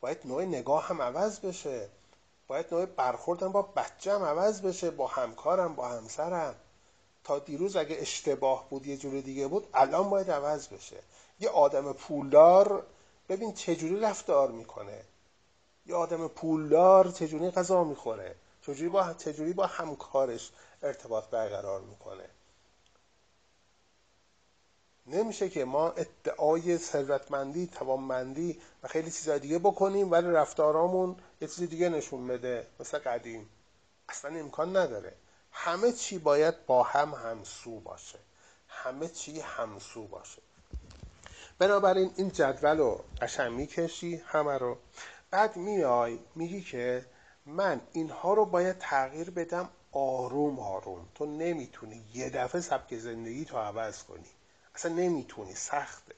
[0.00, 1.88] باید نوع نگاه هم عوض بشه.
[2.46, 4.90] باید نوع برخوردم با بچم عوض بشه.
[4.90, 6.54] با همکارم با همسرم.
[7.24, 10.96] تا دیروز اگه اشتباه بود یه جور دیگه بود الان باید عوض بشه.
[11.40, 12.86] یه آدم پولدار
[13.28, 15.04] ببین چجوری رفتار می‌کنه.
[15.86, 20.50] یه آدم پولدار چجوری غذا می‌خوره؟ چجوری با چجوری با همکارش
[20.82, 22.28] ارتباط برقرار می‌کنه؟
[25.06, 31.68] نمیشه که ما ادعای ثروتمندی توانمندی و خیلی چیزای دیگه بکنیم ولی رفتارامون یه چیز
[31.68, 33.48] دیگه نشون بده مثل قدیم.
[34.08, 35.12] اصلا امکان نداره.
[35.52, 38.18] همه چی باید با هم همسو باشه.
[38.68, 40.42] همه چی همسو باشه.
[41.58, 44.78] بنابراین این جدول رو قشنگ می‌کشی همه رو.
[45.30, 47.06] بعد میای میگی که
[47.46, 51.08] من اینها رو باید تغییر بدم آروم آروم.
[51.14, 54.30] تو نمی‌تونی یه دفعه سبک زندگی تو عوض کنی.
[54.74, 56.14] اصلا نمی‌تونی سخته.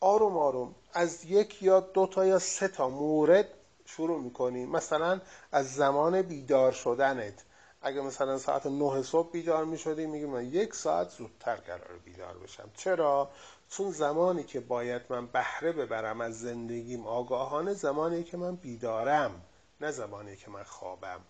[0.00, 3.48] آروم آروم از یک یا دو تا یا سه تا مورد
[3.84, 4.66] شروع می‌کنی.
[4.66, 5.20] مثلا
[5.52, 7.44] از زمان بیدار شدنت.
[7.82, 12.70] اگه مثلا ساعت نه صبح بیدار می‌شدی میگی من یک ساعت زودتر قرار بیدار بشم.
[12.76, 13.30] چرا؟
[13.68, 19.42] چون زمانی که باید من بهره ببرم از زندگیم آگاهانه زمانی که من بیدارم
[19.80, 21.20] نه زمانی که من خوابم.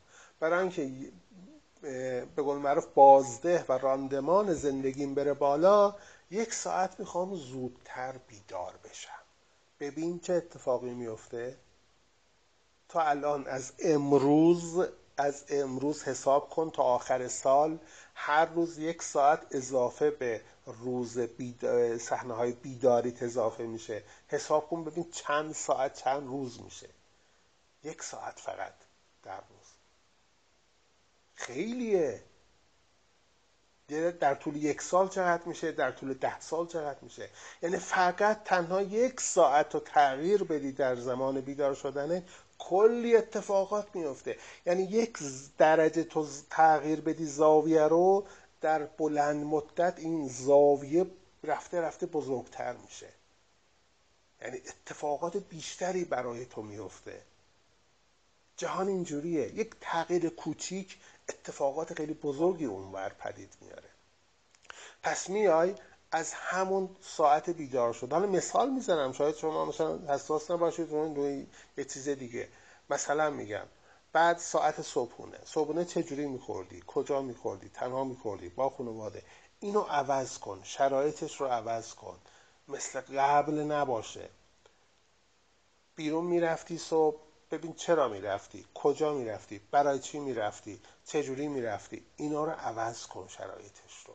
[0.40, 1.12] برای اینکه
[2.36, 5.94] به قول معروف بازده و راندمان زندگیم بره بالا
[6.30, 9.10] یک ساعت می‌خوام زودتر بیدار بشم.
[9.80, 11.56] ببین چه اتفاقی میفته
[12.88, 17.78] تا الان از امروز از امروز حساب کن تا آخر سال
[18.14, 21.18] هر روز یک ساعت اضافه به روز
[22.00, 24.02] صحنه های بیداریت اضافه میشه.
[24.28, 26.88] حساب کن ببین چند ساعت چند روز میشه.
[27.84, 28.74] یک ساعت فقط
[29.22, 29.66] در روز.
[31.34, 32.22] خیلیه.
[34.20, 37.30] در طول یک سال چقدر میشه؟ در طول ده سال چقدر میشه؟
[37.62, 42.22] یعنی فقط تنها یک ساعت رو تغییر بدی در زمان بیدار شدنه
[42.58, 44.36] کلی اتفاقات میفته.
[44.66, 45.18] یعنی یک
[45.58, 48.26] درجه تو تغییر بدی زاویه رو
[48.66, 51.06] در بلند مدت این زاویه
[51.44, 53.08] رفته رفته بزرگتر میشه.
[54.42, 57.22] یعنی اتفاقات بیشتری برای تو میفته.
[58.56, 59.54] جهان اینجوریه.
[59.54, 60.98] یک تغییر کوچیک
[61.28, 63.90] اتفاقات خیلی بزرگی اونور پدید میاره.
[65.02, 65.74] پس میای
[66.10, 69.12] از همون ساعت بیدار شد حالا مثال می‌زنم.
[69.12, 72.48] شاید شما مثلا حساس نباشید روی یه چیز دیگه.
[72.90, 73.66] مثلا میگم.
[74.16, 75.38] بعد ساعت صبحونه.
[75.44, 79.22] صبحونه چه جوری میخوردی؟ کجا میخوردی؟ تنها میخوردی؟ با خانواده.
[79.60, 80.60] اینو عوض کن.
[80.64, 82.18] شرایطش رو عوض کن.
[82.68, 84.28] مثل قبل نباشه.
[85.96, 87.16] بیرون می‌رفتی صبح.
[87.50, 94.06] ببین چرا می‌رفتی؟ کجا می‌رفتی؟ برای چی می‌رفتی؟ چجوری می‌رفتی؟ اینا رو عوض کن شرایطش
[94.06, 94.14] رو.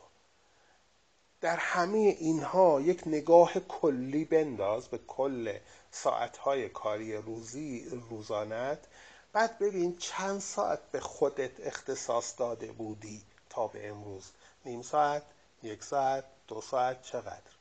[1.40, 5.58] در همه اینها یک نگاه کلی بنداز به کل
[5.90, 8.86] ساعتهای کاری روزی روزانت.
[9.32, 14.30] بعد ببین چند ساعت به خودت اختصاص داده بودی تا به امروز؟
[14.64, 15.22] نیم ساعت
[15.62, 17.52] یک ساعت دو ساعت چقدر؟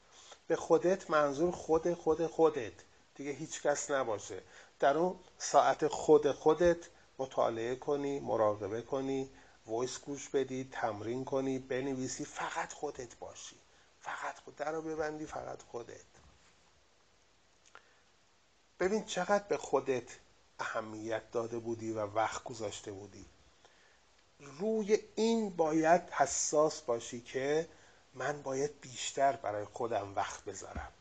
[0.47, 2.73] به خودت منظور خود خود خودت.
[3.15, 4.43] دیگه هیچ کس نباشه.
[4.79, 9.29] در اون ساعت خود خودت مطالعه کنی مراقبه کنی
[9.67, 13.55] ویس گوش بدی تمرین کنی بنویسی فقط خودت باشی.
[14.01, 16.05] فقط خود در رو ببندی فقط خودت.
[18.79, 20.09] ببین چقدر به خودت
[20.61, 23.25] اهمیت داده بودی و وقت گذاشته بودی.
[24.39, 27.67] روی این باید حساس باشی که
[28.13, 30.91] من باید بیشتر برای خودم وقت بذارم.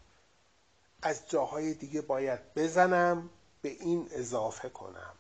[1.03, 3.31] از جاهای دیگه باید بزنم
[3.63, 5.15] به این اضافه کنم.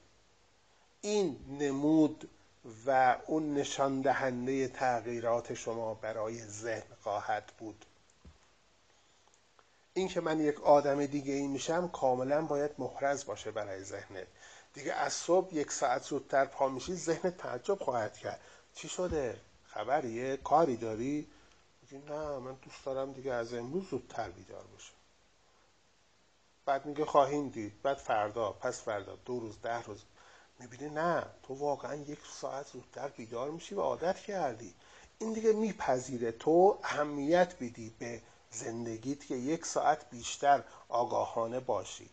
[1.01, 2.31] این نمود
[2.87, 7.85] و اون نشان دهنده تغییرات شما برای ذهن خواهد بود.
[9.95, 14.27] این که من یک آدم دیگه ای میشم کاملا باید محرز باشه برای ذهنت.
[14.75, 18.41] دیگه از صبح یک ساعت زودتر پا میشی ذهن تعجب خواهد کرد.
[18.75, 21.29] چی شده؟ خبریه؟ کاری داری؟
[21.93, 24.95] نه من دوست دارم دیگه از امروز زودتر بیدار بشم
[26.65, 27.83] بعد میگه خواهیم دید.
[27.83, 30.03] بعد فردا پس فردا دو روز ده روز.
[30.59, 34.75] می‌بینی نه تو واقعا یک ساعت زودتر بیدار میشی و عادت کردی.
[35.19, 36.33] این دیگه میپذیره.
[36.33, 42.11] تو اهمیت بدی به زندگیت که یک ساعت بیشتر آگاهانه باشی.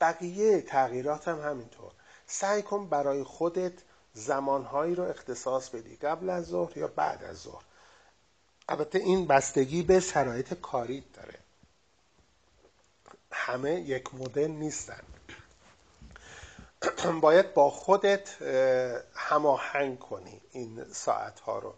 [0.00, 1.92] بقیه تغییرات هم همینطور.
[2.26, 3.72] سعی کن برای خودت
[4.14, 7.64] زمانهایی رو اختصاص بدی قبل از ظهر یا بعد از ظهر.
[8.68, 11.38] البته این بستگی به شرایط کاریت داره.
[13.32, 15.00] همه یک مدل نیستن.
[17.20, 18.42] باید با خودت
[19.14, 21.74] هماهنگ کنی این ساعت ها رو.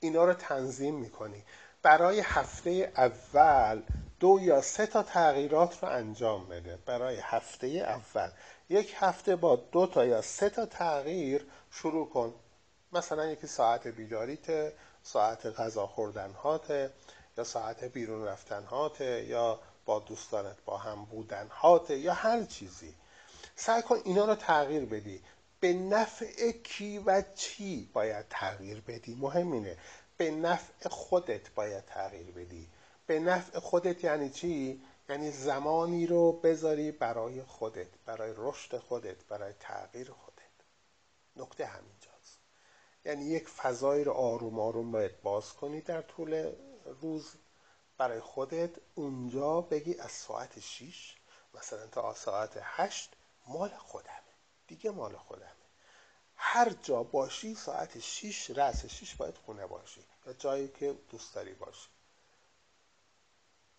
[0.00, 1.44] اینا رو تنظیم می‌کنی.
[1.82, 3.82] برای هفته اول
[4.20, 6.78] دو یا سه تا تغییرات رو انجام بده.
[6.86, 8.30] برای هفته اول.
[8.68, 12.34] یک هفته با دو تا یا سه تا تغییر شروع کن.
[12.92, 16.90] مثلا یکی ساعت بیداریت ساعت غذا خوردن هاته
[17.38, 22.94] یا ساعت بیرون رفتن هاته یا با دوستانت با هم بودن هاته یا هر چیزی.
[23.56, 25.22] سعی کن اینا رو تغییر بدی.
[25.60, 29.76] به نفع کی و چی باید تغییر بدی؟ مهم اینه.
[30.20, 32.68] به نفع خودت باید تغییر بدی.
[33.06, 39.52] به نفع خودت یعنی چی؟ یعنی زمانی رو بذاری برای خودت برای رشد خودت برای
[39.60, 40.40] تغییر خودت.
[41.36, 42.38] نکته همینجاست.
[43.04, 46.52] یعنی یک فضایی رو آروم آروم باید باز کنی در طول
[47.00, 47.34] روز
[47.98, 48.70] برای خودت.
[48.94, 51.16] اونجا بگی از ساعت 6
[51.54, 54.34] مثلا تا ساعت 8 مال خودمه.
[54.66, 55.59] دیگه مال خودمه.
[56.42, 61.54] هر جا باشی ساعت 6 رأس 6 باید خونه باشی یا جایی که دوست داری
[61.54, 61.88] باشی.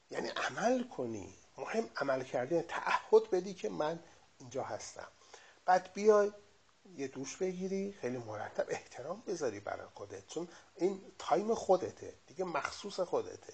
[0.10, 1.34] یعنی عمل کنی.
[1.58, 4.00] مهم عمل کردن تعهد بدی که من
[4.40, 5.08] اینجا هستم.
[5.66, 6.32] بعد بیای
[6.96, 10.28] یه دوش بگیری خیلی مرتب احترام بذاری برای خودت.
[10.28, 12.14] چون این تایم خودته.
[12.28, 13.54] دیگه مخصوص خودته.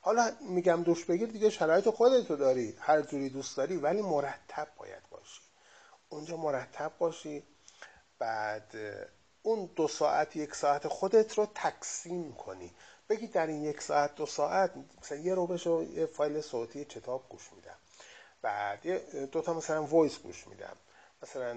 [0.00, 2.76] حالا میگم دوش بگیر دیگه شرایط خودتو داری.
[2.80, 5.40] هر جوری دوست داری ولی مرتب باید باشی.
[6.08, 7.44] اونجا مرتب باشی.
[8.22, 8.76] بعد
[9.42, 12.74] اون دو ساعت یک ساعت خودت رو تقسیم کنی.
[13.08, 17.52] بگی در این یک ساعت دو ساعت مثلا یه رو یه فایل صوتی کتاب گوش
[17.52, 17.76] میدم.
[18.42, 18.86] بعد
[19.26, 20.76] دو تا مثلا voice گوش میدم.
[21.22, 21.54] مثلا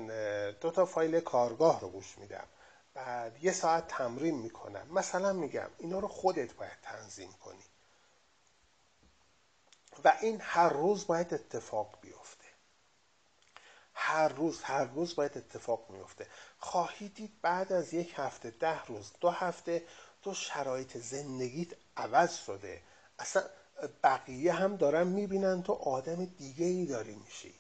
[0.52, 2.48] دو تا فایل کارگاه رو گوش میدم.
[2.94, 4.88] بعد یه ساعت تمرین می‌کنم.
[4.92, 7.66] مثلا میگم اینا رو خودت باید تنظیم کنی.
[10.04, 12.45] و این هر روز باید اتفاق بیفته.
[13.96, 16.28] هر روز هر روز باید اتفاق میفته
[16.60, 19.84] خواهی دید بعد از یک هفته ده روز دو هفته
[20.22, 22.82] تو شرایط زندگیت عوض شده.
[23.20, 23.44] اصلا
[24.04, 27.54] بقیه هم دارن می‌بینن تو آدم دیگه ای داری میشی.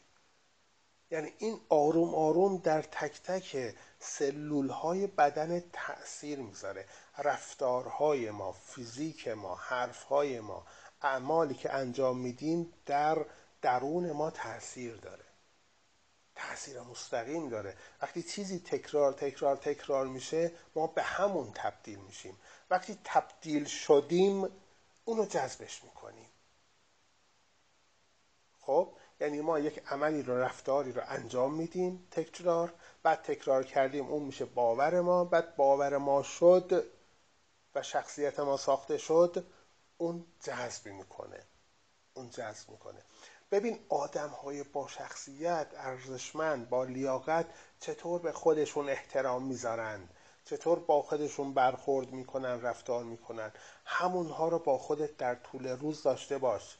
[1.11, 6.85] یعنی این آروم آروم در تک تک سلول های بدن تأثیر می‌ذاره.
[7.17, 10.65] رفتارهای ما فیزیک ما حرفهای ما
[11.01, 13.25] اعمالی که انجام میدیم در
[13.61, 15.25] درون ما تاثیر داره.
[16.35, 17.77] تاثیر مستقیم داره.
[18.01, 22.39] وقتی چیزی تکرار تکرار تکرار میشه ما به همون تبدیل میشیم.
[22.69, 24.47] وقتی تبدیل شدیم
[25.05, 26.29] اونو جذبش می‌کنیم.
[28.61, 34.23] خب یعنی ما یک عملی رو رفتاری رو انجام میدیم تکرار بعد تکرار کردیم اون
[34.23, 36.85] میشه باور ما بعد باور ما شد
[37.75, 39.47] و شخصیت ما ساخته شد
[39.97, 41.43] اون جذب می‌کنه.
[42.13, 43.01] اون جذب می‌کنه.
[43.55, 47.45] ببین آدم های با شخصیت ارزشمند با لیاقت
[47.79, 50.09] چطور به خودشون احترام می‌ذارند؟
[50.45, 53.51] چطور با خودشون برخورد می‌کنن رفتار می‌کنن؟
[53.85, 56.77] همونها رو با خودت در طول روز داشته باش.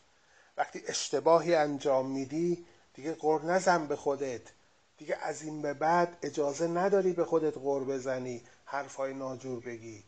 [0.57, 4.41] وقتی اشتباهی انجام میدی دیگه غر نزن به خودت.
[4.97, 10.03] دیگه از این به بعد اجازه نداری به خودت غر بزنی حرفای ناجور بگی.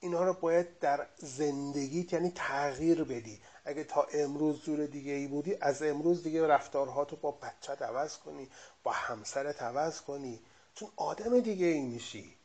[0.00, 3.40] اینا رو باید در زندگیت یعنی تغییر بدی.
[3.64, 8.48] اگه تا امروز جور دیگه ای بودی از امروز دیگه رفتارهاتو با بچت عوض کنی
[8.82, 10.40] با همسرت عوض کنی.
[10.74, 12.36] چون آدم دیگه ای میشی.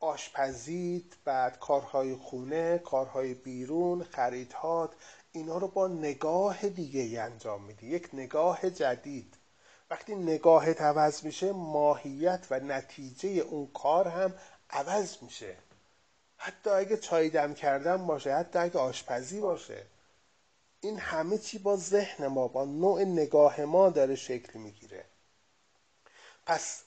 [0.00, 4.94] آشپزیت بعد کارهای خونه کارهای بیرون خریدهات
[5.32, 7.86] اینا رو با نگاه دیگه ای انجام میدی.
[7.86, 9.36] یک نگاه جدید.
[9.90, 14.34] وقتی نگاهت عوض میشه ماهیت و نتیجه اون کار هم
[14.70, 15.56] عوض میشه.
[16.36, 19.86] حتی اگه چای دم کردن باشه حتی اگه آشپزی باشه.
[20.80, 25.04] این همه چی با ذهن ما با نوع نگاه ما داره شکل می‌گیره.
[26.46, 26.82] پس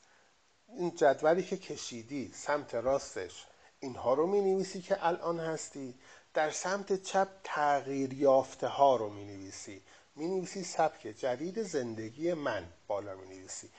[0.67, 3.45] این جدولی که کشیدی سمت راستش
[3.79, 5.99] اینها رو می نویسی که الان هستی.
[6.33, 9.81] در سمت چپ تغییر یافته ها رو می نویسی
[10.15, 13.69] می نویسی سبک جدید زندگی من بالا می نویسی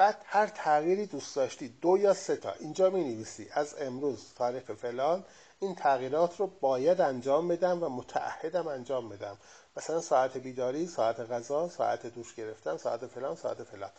[0.00, 2.52] بعد هر تغییری دوست داشتی دو یا سه تا.
[2.52, 5.24] اینجا می نویسی از امروز تاریخ فلان
[5.60, 9.38] این تغییرات رو باید انجام بدم و متعهدم انجام بدم.
[9.76, 13.90] مثلا ساعت بیداری ساعت غذا ساعت دوش گرفتن ساعت فلان ساعت فلان.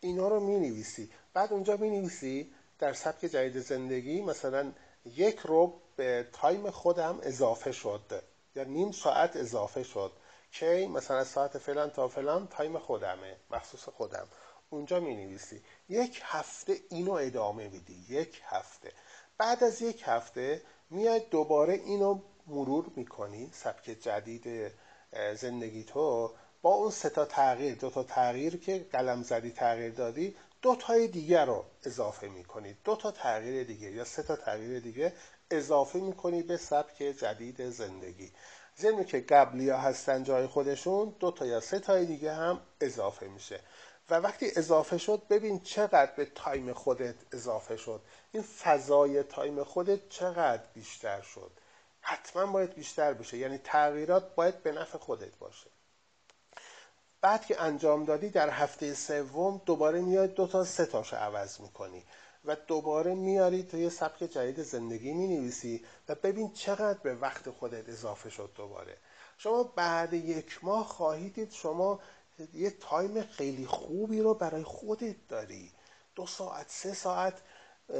[0.00, 4.72] اینا رو می نویسی بعد اونجا می نویسی در سبک جدید زندگی مثلا
[5.04, 8.22] یک رو به تایم خودم اضافه شد.
[8.54, 10.12] یا نیم ساعت اضافه شد.
[10.52, 13.36] که مثلا ساعت فلان تا فلان تایم خودمه.
[13.50, 14.28] مخصوص خودم.
[14.70, 18.04] اونجا می نویسی یک هفته اینو ادامه میدی.
[18.08, 18.92] یک هفته.
[19.38, 24.72] بعد از یک هفته میاد دوباره اینو مرور می‌کنی سبک جدید
[25.34, 30.36] زندگی تو با اون سه تا تغییر دو تا تغییر که قلم زدی تغییر دادی
[30.62, 32.76] دو تای دیگه رو اضافه می‌کنی.
[32.84, 35.12] دو تا تغییر دیگه یا سه تا تغییر دیگه
[35.50, 38.32] اضافه می‌کنی به سبک جدید زندگی.
[38.78, 43.28] ضمن که قبلی ها هستن جای خودشون دو تا یا سه تای دیگه هم اضافه
[43.28, 43.60] میشه.
[44.10, 48.00] و وقتی اضافه شد ببین چقدر به time خودت اضافه شد.
[48.32, 51.50] این فضای time خودت چقدر بیشتر شد.
[52.00, 53.36] حتما باید بیشتر بشه.
[53.36, 55.70] یعنی تغییرات باید به نفع خودت باشه.
[57.20, 62.04] بعد که انجام دادی در هفته سوم دوباره میاد دو تا سه تاشو عوض می‌کنی
[62.44, 67.50] و دوباره میاری تا یه سبک جدید زندگی می نویسی و ببین چقدر به وقت
[67.50, 68.96] خودت اضافه شد دوباره.
[69.38, 72.00] شما بعد یک ماه خواهید دید شما
[72.54, 75.72] یه تایم خیلی خوبی رو برای خودت داری.
[76.14, 77.34] دو ساعت سه ساعت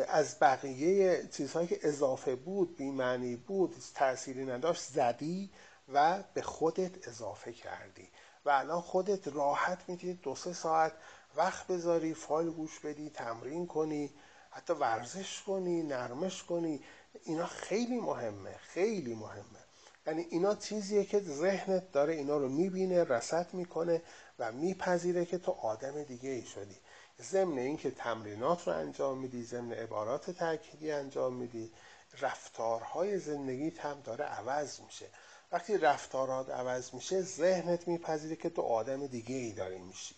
[0.08, 5.50] از بقیه چیزهایی که اضافه بود بیمعنی بود تأثیری نداشت زدی
[5.92, 8.08] و به خودت اضافه کردی.
[8.44, 10.92] و الان خودت راحت می‌تونی دو سه ساعت
[11.36, 14.10] وقت بذاری فایل گوش بدی تمرین کنی
[14.50, 16.82] حتی ورزش کنی نرمش کنی.
[17.24, 19.60] اینا خیلی مهمه خیلی مهمه.
[20.06, 24.02] یعنی اینا چیزیه که ذهنت داره اینا رو می‌بینه رسط می‌کنه
[24.40, 26.76] و میپذیره که تو آدم دیگه ای شدی.
[27.20, 31.72] ضمن اینکه تمرینات رو انجام میدی ضمن عبارات تأکیدی انجام میدی
[32.20, 35.06] رفتارهای زندگی هم داره عوض میشه.
[35.52, 40.14] وقتی رفتارات عوض میشه ذهنت میپذیره که تو آدم دیگه ای داری میشی.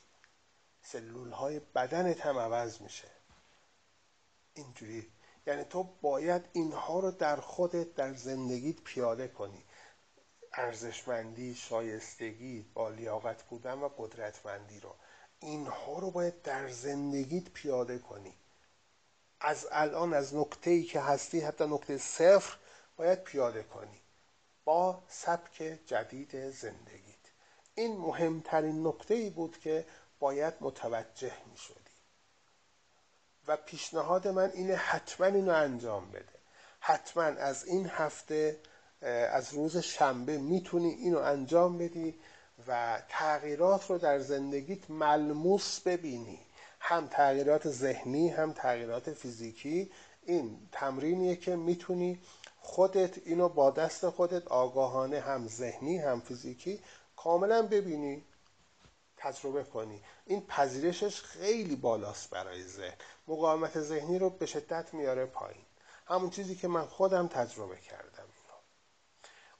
[0.82, 3.08] سلول های بدنت هم عوض میشه.
[4.54, 5.12] اینجوری.
[5.46, 9.64] یعنی تو باید اینها رو در خودت در زندگیت پیاده کنی.
[10.54, 14.94] ارزشمندی شایستگی با لیاقت بودن و قدرتمندی رو.
[15.40, 18.34] اینها رو باید در زندگیت پیاده کنی.
[19.40, 22.56] از الان از نقطه ای که هستی حتی نقطه صفر
[22.96, 24.00] باید پیاده کنی.
[24.64, 27.12] با سبک جدید زندگیت.
[27.74, 29.86] این مهمترین نقطه ای بود که
[30.18, 31.82] باید متوجه می شدی
[33.46, 36.38] و پیشنهاد من اینه حتما اینو انجام بده.
[36.80, 38.60] حتما از این هفته
[39.06, 42.14] از روز شنبه می‌تونی اینو انجام بدی
[42.68, 46.38] و تغییرات رو در زندگیت ملموس ببینی.
[46.80, 49.90] هم تغییرات ذهنی هم تغییرات فیزیکی.
[50.22, 52.20] این تمرینیه که می‌تونی
[52.60, 56.80] خودت اینو با دست خودت آگاهانه هم ذهنی هم فیزیکی
[57.16, 58.24] کاملا ببینی
[59.16, 60.02] تجربه کنی.
[60.26, 62.94] این پذیرشش خیلی بالاست برای ذهن.
[63.28, 65.64] مقاومت ذهنی رو به شدت میاره پایین.
[66.06, 68.11] همون چیزی که من خودم تجربه کردم.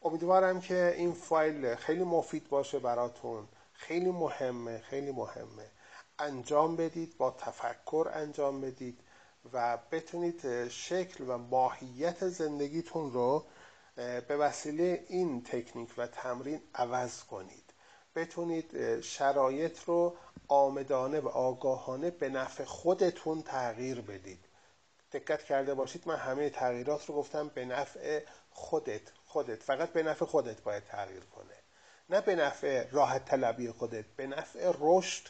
[0.05, 3.49] امیدوارم که این فایل خیلی مفید باشه براتون.
[3.73, 5.71] خیلی مهمه خیلی مهمه.
[6.19, 9.01] انجام بدید با تفکر انجام بدید
[9.53, 13.45] و بتونید شکل و ماهیت زندگیتون رو
[13.97, 17.73] به وسیله این تکنیک و تمرین عوض کنید.
[18.15, 20.17] بتونید شرایط رو
[20.49, 24.45] آمدانه و آگاهانه به نفع خودتون تغییر بدید.
[25.13, 29.03] دقت کرده باشید من همه تغییرات رو گفتم به نفع خودت.
[29.33, 31.55] خودت فقط به نفع خودت باید تغییر کنه.
[32.11, 35.29] نه به نفع راحت طلبی خودت به نفع رشد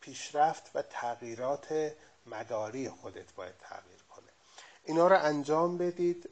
[0.00, 1.92] پیشرفت و تغییرات
[2.26, 4.28] مداری خودت باید تغییر کنه.
[4.84, 6.30] اینا رو انجام بدید.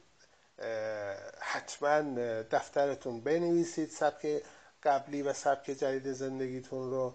[1.40, 2.00] حتما
[2.42, 4.42] دفترتون بنویسید سبک
[4.82, 7.14] قبلی و سبک جدید زندگیتون رو.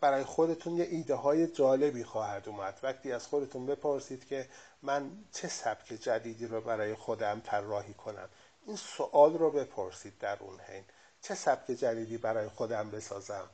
[0.00, 2.80] برای خودتون یه ایده های جالبی خواهد اومد.
[2.82, 4.48] وقتی از خودتون بپرسید که
[4.82, 8.28] من چه سبک جدیدی رو برای خودم طراحی کنم.
[8.66, 10.84] این سوال رو بپرسید در اون حین.
[11.22, 13.50] چه سبک جدیدی برای خودم بسازم؟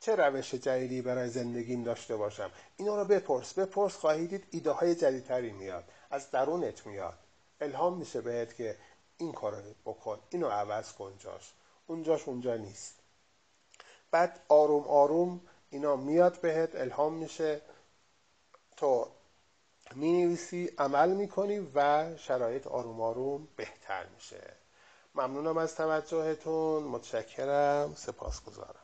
[0.00, 3.54] چه روش جدیدی برای زندگیم داشته باشم؟ اینا رو بپرس.
[3.54, 5.84] بپرس خواهید دید ایده های جدیدتری میاد.
[6.10, 7.18] از درونت میاد.
[7.60, 8.76] الهام میشه بهت که
[9.16, 10.18] این کار رو بکن.
[10.30, 11.52] اینو عوض کن جاش.
[11.86, 12.94] اونجاش اونجا نیست.
[14.10, 15.40] بعد آروم آروم
[15.70, 17.60] اینا میاد بهت الهام میشه.
[18.76, 19.08] تو
[19.96, 24.56] می نویسی عمل می‌کنی و شرایط آروم آروم بهتر میشه.
[25.14, 26.82] ممنونم از توجهتون.
[26.82, 27.94] متشکرم.
[27.94, 28.81] سپاسگزارم.